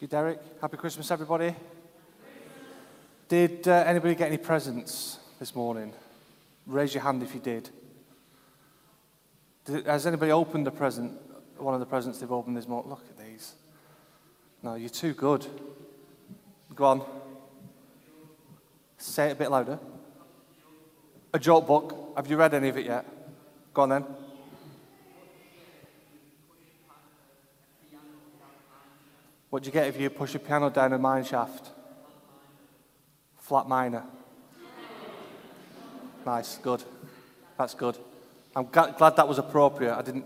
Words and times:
You, 0.00 0.08
Derek. 0.08 0.40
Happy 0.60 0.76
Christmas, 0.76 1.10
everybody. 1.12 1.54
Did 3.28 3.68
uh, 3.68 3.84
anybody 3.86 4.16
get 4.16 4.26
any 4.26 4.38
presents 4.38 5.18
this 5.38 5.54
morning? 5.54 5.92
Raise 6.66 6.92
your 6.92 7.04
hand 7.04 7.22
if 7.22 7.32
you 7.32 7.40
did. 7.40 7.70
did. 9.64 9.86
Has 9.86 10.06
anybody 10.08 10.32
opened 10.32 10.66
a 10.66 10.72
present? 10.72 11.12
One 11.58 11.74
of 11.74 11.80
the 11.80 11.86
presents 11.86 12.18
they've 12.18 12.30
opened 12.30 12.56
this 12.56 12.66
morning? 12.66 12.90
Look 12.90 13.04
at 13.08 13.24
these. 13.24 13.54
No, 14.64 14.74
you're 14.74 14.88
too 14.88 15.14
good. 15.14 15.46
Go 16.74 16.84
on. 16.86 17.02
Say 18.98 19.28
it 19.28 19.32
a 19.32 19.36
bit 19.36 19.50
louder. 19.50 19.78
A 21.32 21.38
joke 21.38 21.68
book. 21.68 22.14
Have 22.16 22.26
you 22.26 22.36
read 22.36 22.52
any 22.52 22.68
of 22.68 22.76
it 22.76 22.86
yet? 22.86 23.06
Go 23.72 23.82
on 23.82 23.88
then. 23.90 24.04
What 29.54 29.62
do 29.62 29.68
you 29.68 29.72
get 29.72 29.86
if 29.86 30.00
you 30.00 30.10
push 30.10 30.34
a 30.34 30.40
piano 30.40 30.68
down 30.68 30.94
a 30.94 30.98
mine 30.98 31.22
shaft? 31.22 31.70
Flat 33.38 33.68
minor. 33.68 34.02
Nice, 36.26 36.56
good. 36.56 36.82
That's 37.56 37.72
good. 37.74 37.96
I'm 38.56 38.66
glad 38.66 39.14
that 39.14 39.28
was 39.28 39.38
appropriate. 39.38 39.94
I 39.94 40.02
didn't 40.02 40.24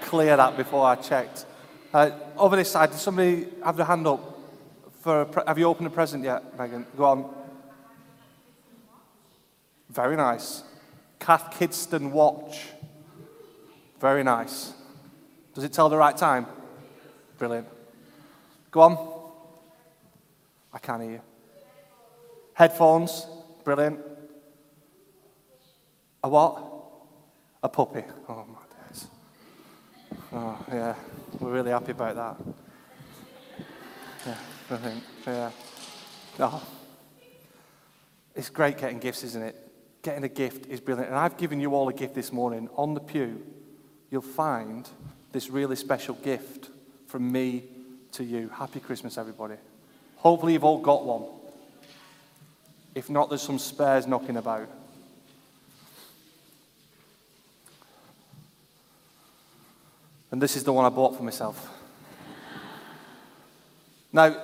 clear 0.00 0.34
that 0.34 0.56
before 0.56 0.86
I 0.86 0.94
checked. 0.94 1.44
Uh, 1.92 2.12
over 2.38 2.56
this 2.56 2.70
side, 2.70 2.90
does 2.90 3.02
somebody 3.02 3.48
have 3.62 3.76
their 3.76 3.84
hand 3.84 4.06
up? 4.06 4.40
For 5.02 5.26
pre- 5.26 5.42
have 5.46 5.58
you 5.58 5.66
opened 5.66 5.88
a 5.88 5.90
present 5.90 6.24
yet, 6.24 6.58
Megan? 6.58 6.86
Go 6.96 7.04
on. 7.04 7.34
Very 9.90 10.16
nice. 10.16 10.62
Cath 11.18 11.50
Kidston 11.58 12.12
watch. 12.12 12.68
Very 14.00 14.24
nice. 14.24 14.72
Does 15.54 15.64
it 15.64 15.74
tell 15.74 15.90
the 15.90 15.98
right 15.98 16.16
time? 16.16 16.46
Brilliant. 17.36 17.68
Go 18.70 18.80
on. 18.82 19.22
I 20.72 20.78
can't 20.78 21.02
hear 21.02 21.12
you. 21.12 21.20
Headphones. 22.54 23.26
Brilliant. 23.64 23.98
A 26.22 26.28
what? 26.28 26.62
A 27.62 27.68
puppy. 27.68 28.04
Oh, 28.28 28.44
my 28.46 28.88
days. 28.88 29.06
Oh, 30.32 30.64
yeah. 30.70 30.94
We're 31.40 31.52
really 31.52 31.70
happy 31.72 31.92
about 31.92 32.14
that. 32.14 32.36
Yeah, 34.26 34.36
brilliant. 34.68 35.02
Yeah. 35.26 35.50
Oh. 36.38 36.62
It's 38.36 38.50
great 38.50 38.78
getting 38.78 38.98
gifts, 38.98 39.24
isn't 39.24 39.42
it? 39.42 39.56
Getting 40.02 40.24
a 40.24 40.28
gift 40.28 40.66
is 40.66 40.80
brilliant. 40.80 41.10
And 41.10 41.18
I've 41.18 41.36
given 41.36 41.60
you 41.60 41.74
all 41.74 41.88
a 41.88 41.92
gift 41.92 42.14
this 42.14 42.32
morning. 42.32 42.68
On 42.76 42.94
the 42.94 43.00
pew, 43.00 43.42
you'll 44.10 44.22
find 44.22 44.88
this 45.32 45.50
really 45.50 45.76
special 45.76 46.14
gift 46.14 46.70
from 47.06 47.30
me 47.30 47.64
to 48.12 48.24
you. 48.24 48.48
Happy 48.48 48.80
Christmas, 48.80 49.18
everybody. 49.18 49.56
Hopefully, 50.16 50.54
you've 50.54 50.64
all 50.64 50.78
got 50.78 51.04
one. 51.04 51.24
If 52.94 53.08
not, 53.08 53.28
there's 53.28 53.42
some 53.42 53.58
spares 53.58 54.06
knocking 54.06 54.36
about. 54.36 54.68
And 60.30 60.40
this 60.40 60.56
is 60.56 60.64
the 60.64 60.72
one 60.72 60.84
I 60.84 60.88
bought 60.88 61.16
for 61.16 61.22
myself. 61.22 61.68
now, 64.12 64.36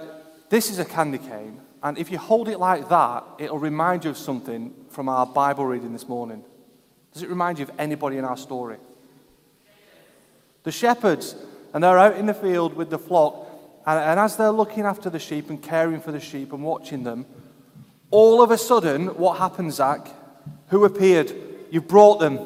this 0.48 0.70
is 0.70 0.78
a 0.78 0.84
candy 0.84 1.19
cane, 1.19 1.61
and 1.83 1.98
if 1.98 2.11
you 2.11 2.19
hold 2.19 2.48
it 2.48 2.58
like 2.58 2.89
that, 2.89 3.25
it'll 3.39 3.58
remind 3.58 4.05
you 4.05 4.11
of 4.11 4.19
something 4.19 4.75
from 4.91 5.08
our 5.08 5.27
Bible 5.27 5.64
reading 5.64 5.92
this 5.92 6.08
morning. 6.08 6.45
Does 7.12 7.23
it 7.23 7.28
remind 7.28 7.58
you 7.58 7.64
of 7.64 7.70
anybody 7.78 8.17
in 8.17 8.25
our 8.25 8.36
story? 8.36 8.77
The 10.64 10.73
shepherds, 10.73 11.36
and 11.73 11.83
they're 11.84 11.98
out 11.98 12.17
in 12.17 12.27
the 12.27 12.34
field 12.34 12.75
with 12.75 12.91
the 12.91 12.98
flock, 12.98 13.45
and, 13.87 13.98
and 13.98 14.20
as 14.20 14.37
they're 14.37 14.51
looking 14.51 14.84
after 14.84 15.09
the 15.09 15.19
sheep 15.19 15.48
and 15.48 15.62
caring 15.62 16.01
for 16.01 16.12
the 16.12 16.20
sheep 16.20 16.53
and 16.53 16.62
watching 16.62 17.05
them, 17.05 17.27
all 18.11 18.42
of 18.42 18.51
a 18.51 18.59
sudden, 18.59 19.09
what 19.17 19.39
happens, 19.39 19.77
Zach? 19.77 20.09
Who 20.69 20.85
appeared? 20.85 21.33
You 21.70 21.80
brought 21.80 22.19
them. 22.19 22.39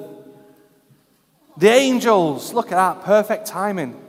The 1.57 1.69
angels, 1.69 2.53
look 2.53 2.73
at 2.73 2.77
that, 2.77 3.05
perfect 3.05 3.47
timing. 3.47 4.01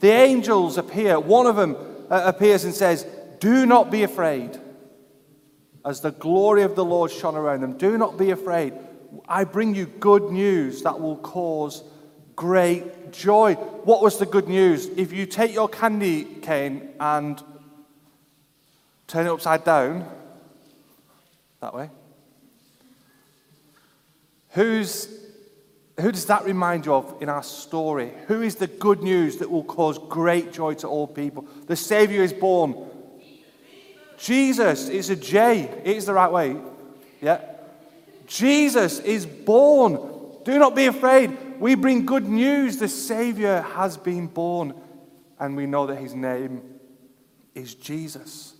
The 0.00 0.10
angels 0.10 0.78
appear. 0.78 1.18
One 1.18 1.46
of 1.46 1.56
them 1.56 1.76
uh, 2.10 2.22
appears 2.24 2.64
and 2.64 2.74
says, 2.74 3.06
Do 3.40 3.66
not 3.66 3.90
be 3.90 4.02
afraid. 4.02 4.58
As 5.84 6.00
the 6.00 6.10
glory 6.10 6.62
of 6.62 6.74
the 6.74 6.84
Lord 6.84 7.10
shone 7.10 7.36
around 7.36 7.60
them, 7.60 7.78
do 7.78 7.96
not 7.98 8.18
be 8.18 8.30
afraid. 8.30 8.74
I 9.28 9.44
bring 9.44 9.74
you 9.74 9.86
good 9.86 10.30
news 10.30 10.82
that 10.82 11.00
will 11.00 11.16
cause 11.16 11.82
great 12.38 13.12
joy. 13.12 13.54
What 13.54 14.00
was 14.00 14.18
the 14.18 14.24
good 14.24 14.46
news? 14.46 14.86
If 14.86 15.12
you 15.12 15.26
take 15.26 15.52
your 15.52 15.68
candy 15.68 16.22
cane 16.22 16.90
and 17.00 17.42
turn 19.08 19.26
it 19.26 19.30
upside 19.30 19.64
down, 19.64 20.08
that 21.60 21.74
way, 21.74 21.90
who's, 24.50 25.08
who 26.00 26.12
does 26.12 26.26
that 26.26 26.44
remind 26.44 26.86
you 26.86 26.94
of 26.94 27.20
in 27.20 27.28
our 27.28 27.42
story? 27.42 28.12
Who 28.28 28.42
is 28.42 28.54
the 28.54 28.68
good 28.68 29.02
news 29.02 29.38
that 29.38 29.50
will 29.50 29.64
cause 29.64 29.98
great 29.98 30.52
joy 30.52 30.74
to 30.74 30.86
all 30.86 31.08
people? 31.08 31.44
The 31.66 31.74
Savior 31.74 32.22
is 32.22 32.32
born. 32.32 32.76
Jesus 34.16 34.88
is 34.88 35.10
a 35.10 35.16
J. 35.16 35.62
It 35.84 35.96
is 35.96 36.06
the 36.06 36.14
right 36.14 36.30
way. 36.30 36.56
Yeah. 37.20 37.40
Jesus 38.28 39.00
is 39.00 39.26
born. 39.26 39.98
Do 40.44 40.56
not 40.60 40.76
be 40.76 40.86
afraid 40.86 41.36
we 41.60 41.74
bring 41.74 42.06
good 42.06 42.28
news. 42.28 42.78
The 42.78 42.88
Savior 42.88 43.60
has 43.60 43.96
been 43.96 44.26
born, 44.26 44.74
and 45.38 45.56
we 45.56 45.66
know 45.66 45.86
that 45.86 45.96
his 45.96 46.14
name 46.14 46.62
is 47.54 47.74
Jesus. 47.74 48.54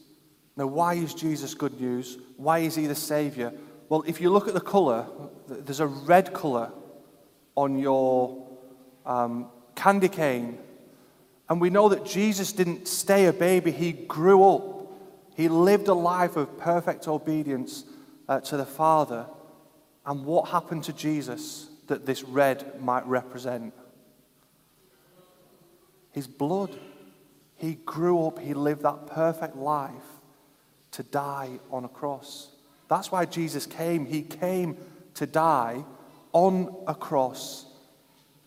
Now, 0.57 0.67
why 0.67 0.95
is 0.95 1.15
Jesus 1.15 1.55
good 1.55 1.81
news? 1.81 2.19
Why 2.37 2.59
is 2.61 2.75
he 2.75 2.87
the 2.87 2.95
Savior? 2.95 3.53
Well, 3.89 4.05
if 4.07 4.21
you 4.21 4.31
look 4.31 4.49
at 4.49 4.55
the 4.55 4.61
color, 4.61 5.07
there's 5.49 5.81
a 5.81 5.87
red 5.87 6.33
color 6.33 6.73
on 7.55 7.79
your 7.79 8.47
um, 9.07 9.49
candy 9.75 10.09
cane. 10.09 10.59
And 11.49 11.61
we 11.61 11.71
know 11.71 11.89
that 11.89 12.05
Jesus 12.05 12.53
didn't 12.53 12.87
stay 12.89 13.27
a 13.27 13.33
baby, 13.33 13.71
he 13.71 13.93
grew 13.93 14.45
up. 14.45 14.79
He 15.37 15.49
lived 15.49 15.87
a 15.87 15.95
life 15.95 16.37
of 16.37 16.59
perfect 16.59 17.07
obedience 17.07 17.85
uh, 18.29 18.41
to 18.41 18.57
the 18.57 18.67
Father. 18.67 19.27
And 20.05 20.25
what 20.25 20.49
happened 20.49 20.85
to 20.85 20.93
Jesus? 20.93 21.69
That 21.89 22.07
this 22.07 22.23
red 22.23 22.81
might 22.81 23.07
represent. 23.07 23.75
His 26.13 26.27
blood. 26.27 26.79
He 27.57 27.75
grew 27.75 28.25
up, 28.25 28.39
he 28.39 28.55
lived 28.55 28.83
that 28.83 29.09
perfect 29.09 29.57
life 29.57 30.21
to 30.93 31.03
die 31.03 31.59
on 31.73 31.85
a 31.85 31.89
cross. 31.89 32.51
That's 32.89 33.11
why 33.11 33.25
Jesus 33.25 33.67
came. 33.67 34.07
He 34.07 34.23
came 34.23 34.77
to 35.15 35.27
die 35.27 35.85
on 36.33 36.85
a 36.87 36.95
cross 36.95 37.67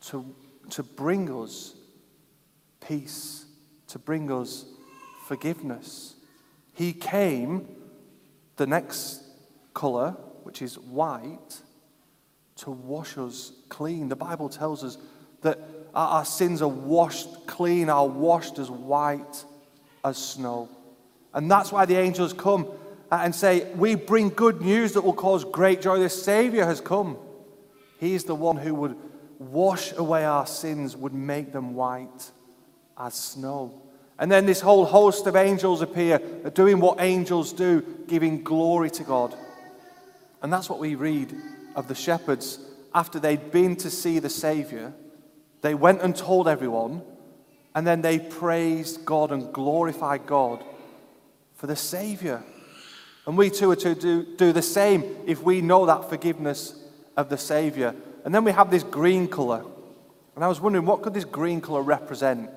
to, 0.06 0.34
to 0.70 0.82
bring 0.82 1.30
us 1.30 1.76
peace, 2.80 3.46
to 3.88 4.00
bring 4.00 4.32
us 4.32 4.66
forgiveness. 5.28 6.16
He 6.74 6.94
came, 6.94 7.68
the 8.56 8.66
next 8.66 9.24
color, 9.74 10.12
which 10.44 10.62
is 10.62 10.80
white, 10.80 11.62
to 12.62 12.72
wash 12.72 13.18
us 13.18 13.52
clean. 13.70 14.08
The 14.08 14.16
Bible 14.16 14.48
tells 14.48 14.84
us 14.84 14.98
that 15.42 15.60
our, 15.96 16.24
sins 16.24 16.62
are 16.62 16.68
washed 16.68 17.48
clean, 17.48 17.90
are 17.90 18.08
washed 18.08 18.60
as 18.60 18.70
white 18.70 19.44
as 20.06 20.18
snow. 20.18 20.70
And 21.34 21.50
that's 21.50 21.72
why 21.72 21.86
the 21.86 21.98
angels 21.98 22.34
come 22.34 22.68
and 23.12 23.34
say, 23.34 23.72
We 23.76 23.96
bring 23.96 24.30
good 24.30 24.62
news 24.62 24.94
that 24.94 25.02
will 25.02 25.14
cause 25.14 25.44
great 25.44 25.82
joy. 25.82 26.00
The 26.00 26.10
Savior 26.10 26.66
has 26.66 26.80
come. 26.82 27.18
He 28.00 28.14
is 28.14 28.26
the 28.26 28.36
one 28.36 28.58
who 28.58 28.76
would 28.76 28.96
wash 29.40 29.94
away 29.94 30.24
our 30.24 30.46
sins, 30.46 30.96
would 30.96 31.14
make 31.14 31.52
them 31.52 31.74
white 31.74 32.32
as 32.98 33.16
snow. 33.16 33.82
And 34.20 34.32
then 34.32 34.46
this 34.46 34.62
whole 34.62 34.86
host 34.86 35.26
of 35.26 35.36
angels 35.36 35.82
appear, 35.82 36.20
doing 36.54 36.80
what 36.80 37.02
angels 37.02 37.54
do, 37.54 37.82
giving 38.08 38.44
glory 38.44 38.92
to 38.92 39.04
God. 39.04 39.36
And 40.44 40.54
that's 40.54 40.70
what 40.70 40.78
we 40.78 40.94
read 40.94 41.36
of 41.76 41.88
the 41.88 41.96
shepherds, 41.96 42.60
after 42.94 43.20
they'd 43.20 43.52
been 43.52 43.76
to 43.78 43.90
see 43.90 44.20
the 44.20 44.30
Savior, 44.30 44.94
they 45.62 45.74
went 45.74 46.02
and 46.02 46.16
told 46.16 46.48
everyone, 46.48 47.02
and 47.74 47.86
then 47.88 48.02
they 48.02 48.20
praised 48.20 49.06
God 49.06 49.32
and 49.32 49.54
glorified 49.54 50.26
God 50.26 50.64
for 51.56 51.68
the 51.68 51.76
Savior. 51.76 52.44
And 53.26 53.38
we 53.38 53.50
too 53.50 53.72
are 53.72 53.76
to 53.78 53.96
do, 53.96 54.24
do 54.36 54.52
the 54.52 54.62
same 54.62 55.04
if 55.26 55.42
we 55.44 55.62
know 55.62 55.86
that 55.86 56.10
forgiveness 56.10 56.76
of 57.16 57.30
the 57.30 57.38
Savior. 57.38 57.96
And 58.26 58.34
then 58.34 58.44
we 58.44 58.52
have 58.52 58.72
this 58.72 58.84
green 58.84 59.28
color. 59.28 59.64
And 60.36 60.44
I 60.44 60.48
was 60.48 60.60
wondering, 60.60 60.86
what 60.86 61.02
could 61.02 61.14
this 61.14 61.26
green 61.26 61.62
color 61.62 61.82
represent? 61.82 62.50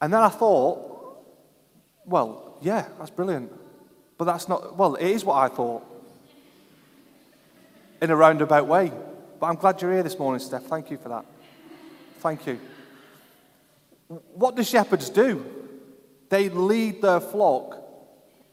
And 0.00 0.12
then 0.12 0.20
I 0.20 0.28
thought, 0.28 1.24
well, 2.04 2.58
yeah, 2.60 2.88
that's 2.98 3.10
brilliant. 3.10 3.52
But 4.18 4.24
that's 4.24 4.48
not, 4.48 4.76
well, 4.76 4.96
it 4.96 5.06
is 5.06 5.24
what 5.24 5.36
I 5.36 5.48
thought 5.48 5.95
in 8.00 8.10
a 8.10 8.16
roundabout 8.16 8.66
way. 8.66 8.92
But 9.38 9.46
I'm 9.46 9.56
glad 9.56 9.80
you're 9.82 9.92
here 9.92 10.02
this 10.02 10.18
morning, 10.18 10.40
Steph. 10.40 10.64
Thank 10.64 10.90
you 10.90 10.98
for 10.98 11.08
that. 11.10 11.24
Thank 12.20 12.46
you. 12.46 12.58
What 14.34 14.56
do 14.56 14.62
shepherds 14.62 15.10
do? 15.10 15.44
They 16.28 16.48
lead 16.48 17.02
their 17.02 17.20
flock 17.20 17.82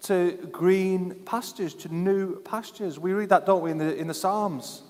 to 0.03 0.33
green 0.51 1.15
pastures, 1.25 1.73
to 1.75 1.93
new 1.93 2.41
pastures. 2.41 2.99
We 2.99 3.13
read 3.13 3.29
that, 3.29 3.45
don't 3.45 3.63
we, 3.63 3.71
in 3.71 3.77
the, 3.77 3.95
in 3.95 4.07
the 4.07 4.13
Psalms? 4.13 4.81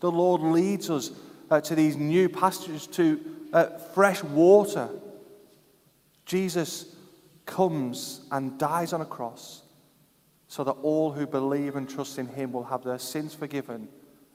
The 0.00 0.10
Lord 0.10 0.40
leads 0.42 0.90
us 0.90 1.12
uh, 1.50 1.60
to 1.62 1.74
these 1.74 1.96
new 1.96 2.28
pastures, 2.28 2.86
to 2.88 3.20
uh, 3.52 3.66
fresh 3.94 4.22
water. 4.22 4.88
Jesus 6.24 6.96
comes 7.46 8.22
and 8.32 8.58
dies 8.58 8.92
on 8.92 9.00
a 9.00 9.06
cross 9.06 9.62
so 10.48 10.64
that 10.64 10.72
all 10.82 11.12
who 11.12 11.26
believe 11.26 11.76
and 11.76 11.88
trust 11.88 12.18
in 12.18 12.26
him 12.28 12.52
will 12.52 12.64
have 12.64 12.84
their 12.84 12.98
sins 12.98 13.34
forgiven 13.34 13.88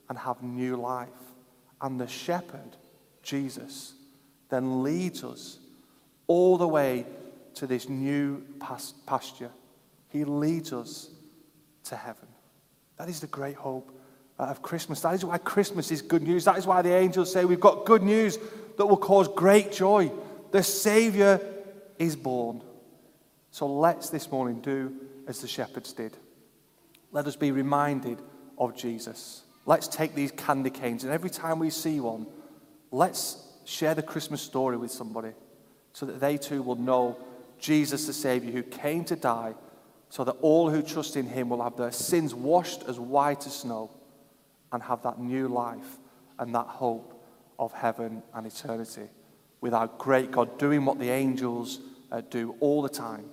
and 0.09 0.17
have 0.17 0.43
new 0.43 0.75
life. 0.75 1.09
And 1.81 1.99
the 1.99 2.07
shepherd, 2.07 2.75
Jesus, 3.23 3.93
then 4.49 4.83
leads 4.83 5.23
us 5.23 5.57
all 6.27 6.57
the 6.57 6.67
way 6.67 7.05
to 7.55 7.65
this 7.67 7.89
new 7.89 8.43
pasture. 9.05 9.51
He 10.09 10.25
leads 10.25 10.73
us 10.73 11.09
to 11.85 11.95
heaven. 11.95 12.27
That 12.97 13.09
is 13.09 13.19
the 13.21 13.27
great 13.27 13.55
hope 13.55 13.97
of 14.37 14.61
Christmas. 14.61 15.01
That 15.01 15.13
is 15.13 15.25
why 15.25 15.37
Christmas 15.37 15.91
is 15.91 16.01
good 16.01 16.23
news. 16.23 16.45
That 16.45 16.57
is 16.57 16.67
why 16.67 16.81
the 16.81 16.93
angels 16.93 17.31
say 17.31 17.45
we've 17.45 17.59
got 17.59 17.85
good 17.85 18.03
news 18.03 18.37
that 18.77 18.85
will 18.85 18.97
cause 18.97 19.27
great 19.27 19.71
joy. 19.71 20.11
The 20.51 20.63
Savior 20.63 21.39
is 21.97 22.15
born. 22.15 22.61
So 23.51 23.67
let's 23.67 24.09
this 24.09 24.31
morning 24.31 24.59
do 24.61 24.93
as 25.31 25.41
the 25.41 25.47
shepherds 25.47 25.93
did. 25.93 26.15
Let 27.11 27.25
us 27.25 27.35
be 27.35 27.51
reminded 27.51 28.21
of 28.57 28.75
Jesus. 28.75 29.43
Let's 29.65 29.87
take 29.87 30.13
these 30.13 30.31
candy 30.31 30.69
canes, 30.69 31.03
and 31.03 31.11
every 31.11 31.29
time 31.29 31.57
we 31.57 31.71
see 31.71 31.99
one, 31.99 32.27
let's 32.91 33.43
share 33.65 33.95
the 33.95 34.03
Christmas 34.03 34.41
story 34.41 34.77
with 34.77 34.91
somebody 34.91 35.31
so 35.93 36.05
that 36.05 36.19
they 36.19 36.37
too 36.37 36.61
will 36.61 36.75
know 36.75 37.17
Jesus 37.59 38.07
the 38.07 38.13
Savior 38.13 38.51
who 38.51 38.63
came 38.63 39.03
to 39.05 39.15
die 39.15 39.55
so 40.09 40.23
that 40.25 40.35
all 40.41 40.69
who 40.69 40.81
trust 40.81 41.15
in 41.15 41.27
him 41.27 41.49
will 41.49 41.63
have 41.63 41.77
their 41.77 41.91
sins 41.91 42.35
washed 42.35 42.83
as 42.83 42.99
white 42.99 43.45
as 43.47 43.55
snow 43.55 43.89
and 44.73 44.83
have 44.83 45.01
that 45.03 45.19
new 45.19 45.47
life 45.47 45.99
and 46.39 46.53
that 46.53 46.67
hope 46.67 47.23
of 47.57 47.71
heaven 47.71 48.21
and 48.33 48.45
eternity 48.45 49.07
with 49.61 49.73
our 49.73 49.87
great 49.97 50.31
God 50.31 50.57
doing 50.57 50.83
what 50.83 50.99
the 50.99 51.09
angels 51.09 51.79
uh, 52.11 52.21
do 52.29 52.55
all 52.59 52.81
the 52.81 52.89
time, 52.89 53.25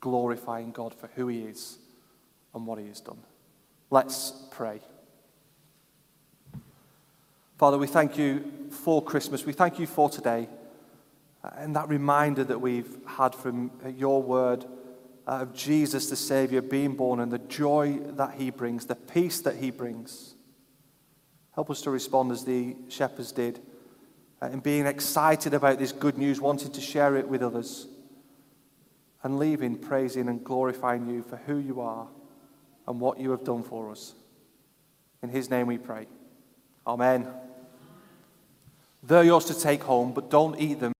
glorifying 0.00 0.72
God 0.72 0.94
for 0.94 1.08
who 1.14 1.28
He 1.28 1.42
is 1.42 1.78
and 2.54 2.66
what 2.66 2.78
He 2.78 2.86
has 2.88 3.00
done. 3.00 3.18
Let's 3.90 4.32
pray. 4.50 4.80
Father, 7.56 7.78
we 7.78 7.86
thank 7.86 8.16
you 8.16 8.70
for 8.70 9.02
Christmas. 9.02 9.44
We 9.44 9.52
thank 9.52 9.78
you 9.78 9.86
for 9.86 10.08
today 10.08 10.48
and 11.56 11.74
that 11.76 11.88
reminder 11.88 12.44
that 12.44 12.60
we've 12.60 12.98
had 13.06 13.34
from 13.34 13.70
your 13.96 14.22
word 14.22 14.64
uh, 15.26 15.42
of 15.42 15.54
Jesus 15.54 16.10
the 16.10 16.16
Savior 16.16 16.62
being 16.62 16.94
born 16.94 17.20
and 17.20 17.30
the 17.30 17.38
joy 17.38 17.98
that 18.16 18.34
He 18.34 18.50
brings, 18.50 18.86
the 18.86 18.94
peace 18.94 19.40
that 19.42 19.56
He 19.56 19.70
brings. 19.70 20.34
Help 21.54 21.70
us 21.70 21.80
to 21.82 21.90
respond 21.90 22.32
as 22.32 22.44
the 22.44 22.76
shepherds 22.88 23.32
did 23.32 23.60
uh, 24.42 24.46
in 24.46 24.60
being 24.60 24.86
excited 24.86 25.54
about 25.54 25.78
this 25.78 25.92
good 25.92 26.18
news, 26.18 26.40
wanting 26.40 26.72
to 26.72 26.80
share 26.80 27.16
it 27.16 27.28
with 27.28 27.42
others, 27.42 27.86
and 29.22 29.38
leaving 29.38 29.76
praising 29.76 30.28
and 30.28 30.44
glorifying 30.44 31.08
you 31.08 31.22
for 31.22 31.36
who 31.36 31.58
you 31.58 31.80
are 31.80 32.06
and 32.86 33.00
what 33.00 33.18
you 33.18 33.30
have 33.30 33.44
done 33.44 33.62
for 33.62 33.90
us. 33.90 34.14
In 35.22 35.28
his 35.28 35.50
name 35.50 35.66
we 35.66 35.78
pray. 35.78 36.06
Amen. 36.86 37.28
They're 39.02 39.24
yours 39.24 39.44
to 39.46 39.58
take 39.58 39.82
home, 39.82 40.12
but 40.12 40.30
don't 40.30 40.58
eat 40.58 40.80
them. 40.80 40.92